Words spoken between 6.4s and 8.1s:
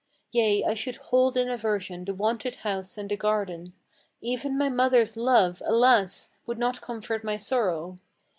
would not comfort my sorrow.